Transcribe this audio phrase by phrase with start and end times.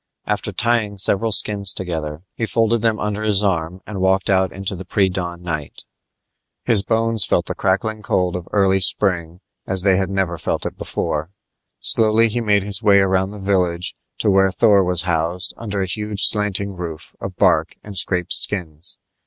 [0.25, 4.75] After tying several skins together, he folded them under his arm and walked out into
[4.75, 5.83] the pre dawn night.
[6.65, 10.75] His bones felt the crackling cold of early spring as they had never felt it
[10.75, 11.29] before.
[11.81, 15.85] Slowly he made his way around the village to where Thor was housed under a
[15.85, 18.97] huge slanting roof of bark and scraped skins.